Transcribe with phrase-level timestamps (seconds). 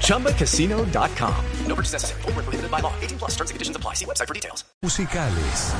[0.00, 1.44] ChumbaCasino.com.
[1.66, 2.22] No purchase necessary.
[2.22, 2.94] Full prohibited by law.
[3.02, 3.94] 18 plus terms and conditions apply.
[3.94, 4.64] See website for details.
[4.82, 5.74] Musicales.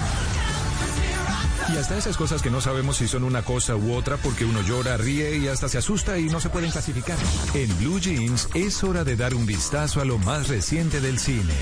[1.72, 4.60] Y hasta esas cosas que no sabemos si son una cosa u otra porque uno
[4.62, 7.16] llora, ríe y hasta se asusta y no se pueden clasificar.
[7.54, 11.54] En Blue Jeans es hora de dar un vistazo a lo más reciente del cine.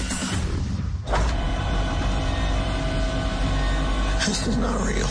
[4.27, 5.09] This is not real.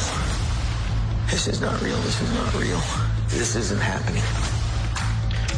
[1.30, 1.98] This is not real.
[2.04, 2.82] This is not real.
[3.30, 4.24] This isn't happening.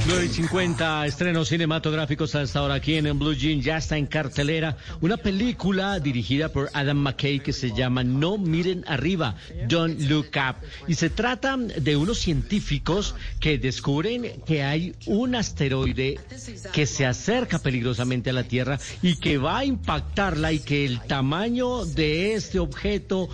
[0.06, 3.62] 9 y 50 estrenos cinematográficos hasta ahora aquí en, Blue Jean.
[3.62, 8.84] Ya está en cartelera una película dirigida por Adam McKay que se llama No Miren
[8.86, 9.38] Arriba,
[9.70, 10.58] Don't Look Up.
[10.90, 16.20] Y se trata de unos científicos que descubren que hay un asteroide
[16.74, 21.00] que se acerca peligrosamente a la Tierra y que va a impactarla y que el
[21.02, 23.30] tamaño de este objeto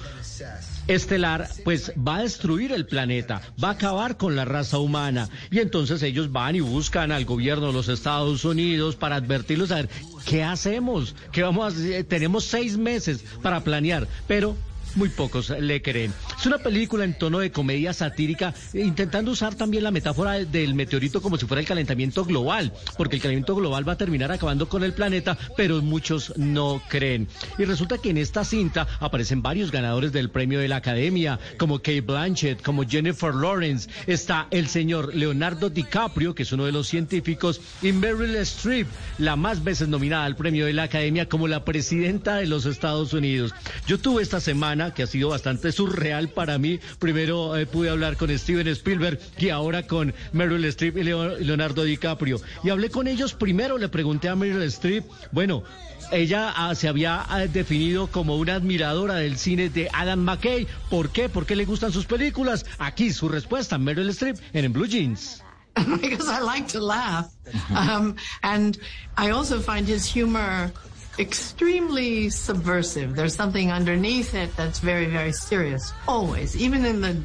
[0.89, 5.29] estelar, pues va a destruir el planeta, va a acabar con la raza humana.
[5.51, 9.75] Y entonces ellos van y buscan al gobierno de los Estados Unidos para advertirlos a
[9.75, 9.89] ver
[10.25, 12.03] qué hacemos, qué vamos a hacer.
[12.05, 14.55] Tenemos seis meses para planear, pero
[14.95, 16.13] muy pocos le creen.
[16.37, 21.21] Es una película en tono de comedia satírica, intentando usar también la metáfora del meteorito
[21.21, 24.83] como si fuera el calentamiento global, porque el calentamiento global va a terminar acabando con
[24.83, 27.27] el planeta, pero muchos no creen.
[27.57, 31.79] Y resulta que en esta cinta aparecen varios ganadores del premio de la Academia, como
[31.79, 36.87] Kate Blanchett, como Jennifer Lawrence, está el señor Leonardo DiCaprio, que es uno de los
[36.87, 38.87] científicos, y Meryl Streep,
[39.17, 43.13] la más veces nominada al premio de la Academia como la presidenta de los Estados
[43.13, 43.53] Unidos.
[43.87, 46.79] Yo tuve esta semana que ha sido bastante surreal para mí.
[46.99, 52.39] Primero eh, pude hablar con Steven Spielberg y ahora con Meryl Streep y Leonardo DiCaprio.
[52.63, 55.63] Y hablé con ellos primero, le pregunté a Meryl Streep, bueno,
[56.11, 60.67] ella ah, se había ah, definido como una admiradora del cine de Adam McKay.
[60.89, 61.29] ¿Por qué?
[61.29, 62.65] ¿Por qué le gustan sus películas?
[62.79, 65.43] Aquí su respuesta, Meryl Streep en Blue Jeans.
[66.01, 67.31] because I like to laugh.
[67.73, 68.77] Um, and
[69.17, 70.71] I also find his humor
[71.19, 73.15] extremely subversive.
[73.15, 75.93] There's something underneath it that's very, very serious.
[76.07, 77.21] Always, even in the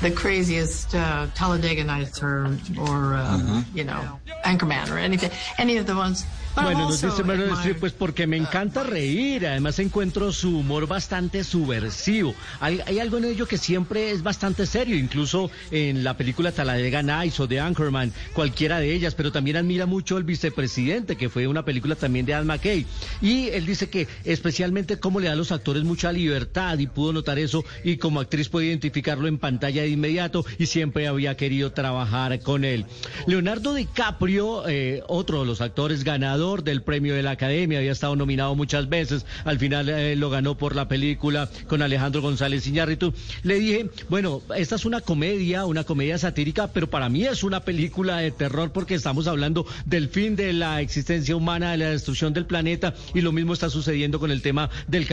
[0.00, 2.46] the craziest uh, Talladega Nights or
[2.78, 3.76] or mm-hmm.
[3.76, 6.24] you know Anchorman or anything, any of the ones
[6.54, 11.44] Bueno, nos dice Meryl Streep, pues porque me encanta reír, además encuentro su humor bastante
[11.44, 12.34] subversivo.
[12.60, 17.40] Hay, algo en ello que siempre es bastante serio, incluso en la película Talladega Nights
[17.40, 21.64] o de Anchorman, cualquiera de ellas, pero también admira mucho el vicepresidente, que fue una
[21.64, 22.86] película también de Anne McKay.
[23.22, 27.12] Y él dice que especialmente cómo le da a los actores mucha libertad y pudo
[27.12, 31.72] notar eso y como actriz puede identificarlo en pantalla de inmediato y siempre había querido
[31.72, 32.86] trabajar con él.
[33.26, 38.14] Leonardo DiCaprio, eh, otro de los actores ganados, del premio de la Academia, había estado
[38.14, 43.12] nominado muchas veces, al final eh, lo ganó por la película con Alejandro González Iñárritu.
[43.42, 47.60] Le dije, bueno, esta es una comedia, una comedia satírica, pero para mí es una
[47.60, 52.32] película de terror porque estamos hablando del fin de la existencia humana, de la destrucción
[52.32, 55.06] del planeta y lo mismo está sucediendo con el tema del,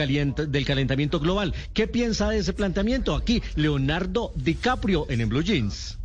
[0.48, 1.54] del calentamiento global.
[1.74, 3.16] ¿Qué piensa de ese planteamiento?
[3.16, 5.98] Aquí, Leonardo DiCaprio en, en Blue Jeans.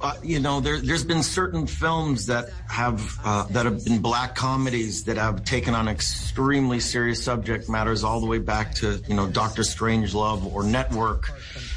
[0.00, 4.34] Uh, you know, there, has been certain films that have uh, that have been black
[4.34, 9.14] comedies that have taken on extremely serious subject matters, all the way back to you
[9.14, 11.30] know Doctor Strangelove or Network,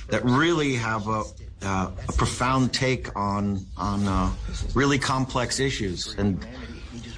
[0.09, 1.23] that really have a
[1.61, 4.31] uh, a profound take on on uh,
[4.73, 6.15] really complex issues.
[6.17, 6.45] And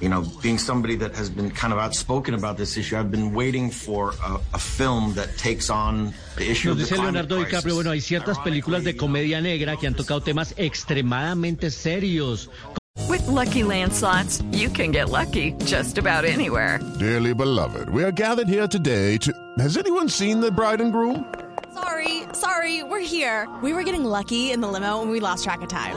[0.00, 3.34] you know, being somebody that has been kind of outspoken about this issue, I've been
[3.34, 7.90] waiting for a, a film that takes on the issue Nos dice Leonardo DiCaprio, bueno,
[7.90, 12.50] hay ciertas películas de comedia negra que han tocado temas extremadamente serios.
[13.08, 16.78] With lucky landslots, you can get lucky just about anywhere.
[16.98, 19.32] Dearly beloved, we are gathered here today to.
[19.58, 21.24] Has anyone seen the bride and groom?
[21.72, 23.48] Sorry, sorry, we're here.
[23.62, 25.96] We were getting lucky in the limo and we lost track of time.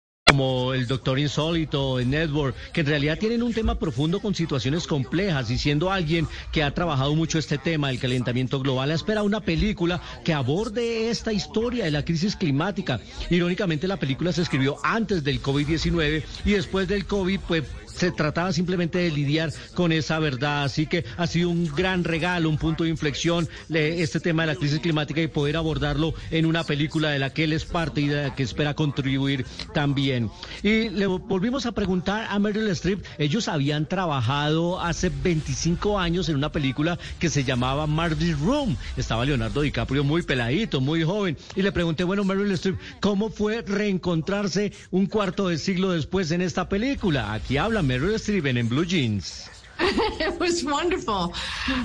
[0.31, 4.87] Como el Doctor Insólito en Network, que en realidad tienen un tema profundo con situaciones
[4.87, 9.41] complejas y siendo alguien que ha trabajado mucho este tema del calentamiento global, espera una
[9.41, 13.01] película que aborde esta historia de la crisis climática.
[13.29, 18.53] Irónicamente, la película se escribió antes del COVID-19 y después del COVID, pues se trataba
[18.53, 20.63] simplemente de lidiar con esa verdad.
[20.63, 24.55] Así que ha sido un gran regalo, un punto de inflexión este tema de la
[24.55, 28.07] crisis climática y poder abordarlo en una película de la que él es parte y
[28.07, 30.29] de la que espera contribuir también.
[30.63, 36.35] Y le volvimos a preguntar a Meryl Streep, ellos habían trabajado hace 25 años en
[36.35, 38.77] una película que se llamaba Marty's Room.
[38.97, 41.37] Estaba Leonardo DiCaprio muy peladito, muy joven.
[41.55, 46.41] Y le pregunté, bueno, Meryl Streep, ¿cómo fue reencontrarse un cuarto de siglo después en
[46.41, 47.33] esta película?
[47.33, 49.49] Aquí habla Meryl Streep in Blue Jeans.
[49.79, 51.33] it was wonderful.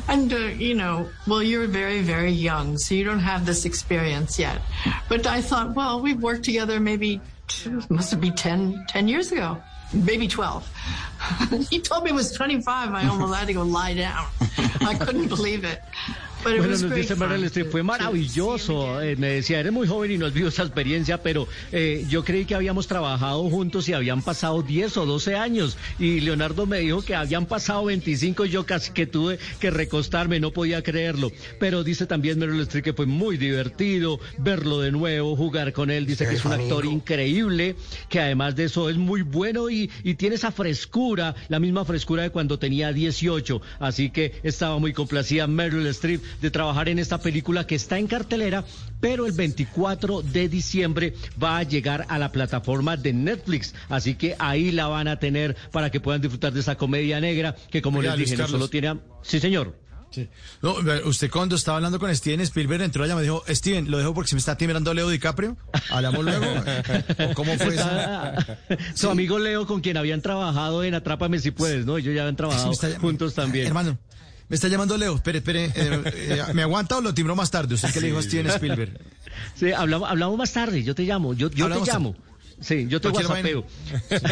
[0.08, 4.38] And, uh, you know, well, you're very, very young, so you don't have this experience
[4.38, 4.60] yet.
[5.08, 7.20] But I thought, well, we've worked together maybe,
[7.88, 9.56] must be 10, 10 years ago,
[9.94, 10.68] maybe 12.
[11.70, 12.92] he told me it was 25.
[12.92, 14.26] I almost had to go lie down.
[14.82, 15.80] I couldn't believe it.
[16.42, 19.00] Bueno, nos dice Meryl Streep, fue maravilloso.
[19.02, 22.24] Eh, me decía, eres muy joven y no has visto esa experiencia, pero eh, yo
[22.24, 25.76] creí que habíamos trabajado juntos y habían pasado 10 o 12 años.
[25.98, 30.38] Y Leonardo me dijo que habían pasado 25 y yo casi que tuve que recostarme,
[30.38, 31.32] no podía creerlo.
[31.58, 36.06] Pero dice también Meryl Streep que fue muy divertido verlo de nuevo, jugar con él.
[36.06, 37.74] Dice que es un actor increíble,
[38.08, 42.22] que además de eso es muy bueno y, y tiene esa frescura, la misma frescura
[42.22, 43.60] de cuando tenía 18.
[43.80, 48.06] Así que estaba muy complacida Meryl Streep de trabajar en esta película que está en
[48.06, 48.64] cartelera,
[49.00, 53.74] pero el 24 de diciembre va a llegar a la plataforma de Netflix.
[53.88, 57.56] Así que ahí la van a tener para que puedan disfrutar de esa comedia negra
[57.70, 58.98] que, como les dije, no solo tiene.
[59.22, 59.86] Sí, señor.
[60.10, 60.28] Sí.
[60.62, 64.14] No, usted cuando estaba hablando con Steven Spielberg entró allá me dijo, Steven, lo dejo
[64.14, 65.56] porque se me está timbrando Leo DiCaprio.
[65.90, 66.46] Hablamos luego.
[67.34, 67.88] ¿Cómo fue eso?
[68.94, 71.98] Su amigo Leo con quien habían trabajado en Atrápame si puedes, ¿no?
[71.98, 73.66] Ellos ya habían trabajado juntos también.
[73.66, 73.98] Hermano,
[74.48, 75.16] me está llamando Leo.
[75.16, 75.64] Espere, espere.
[75.66, 77.74] Eh, eh, ¿Me aguanta o lo timbró más tarde?
[77.74, 79.00] Usted que le dijo a Steven Spielberg.
[79.54, 80.82] Sí, hablamos, hablamos más tarde.
[80.82, 81.34] Yo te llamo.
[81.34, 82.16] Yo, yo te llamo.
[82.60, 83.66] Sí, yo te whatsappeo.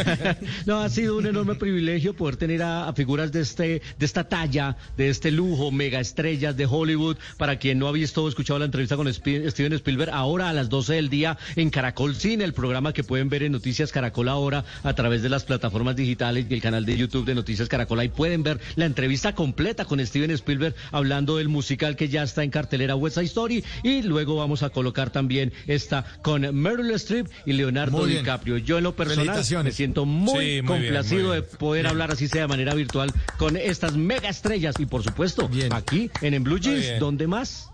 [0.66, 4.76] no, ha sido un enorme privilegio poder tener a, figuras de este, de esta talla,
[4.96, 7.18] de este lujo, mega estrellas de Hollywood.
[7.36, 10.70] Para quien no ha visto o escuchado la entrevista con Steven Spielberg, ahora a las
[10.70, 14.64] 12 del día en Caracol Cine, el programa que pueden ver en Noticias Caracol ahora
[14.82, 18.00] a través de las plataformas digitales y el canal de YouTube de Noticias Caracol.
[18.00, 22.42] Ahí pueden ver la entrevista completa con Steven Spielberg hablando del musical que ya está
[22.42, 23.64] en cartelera West Side Story.
[23.82, 28.58] Y luego vamos a colocar también esta con Meryl Streep y Leonardo DiCaprio.
[28.58, 32.74] Yo en lo personal me siento muy, complacido de poder hablar así sea de manera
[32.74, 37.68] virtual con estas mega estrellas y por supuesto aquí en, en Blue Jeans, ¿dónde más?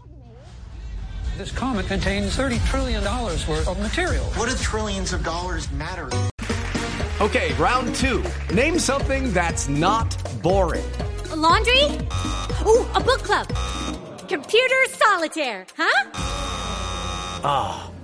[1.39, 4.25] This comet contains 30 trillion dollars worth of material.
[4.37, 6.11] What do trillions of dollars matter?
[7.21, 8.23] Okay, round two.
[8.53, 10.85] Name something that's not boring.
[11.31, 11.85] A laundry?
[12.67, 13.47] Ooh, a book club.
[14.29, 16.11] Computer solitaire, huh?
[17.43, 17.90] Ah.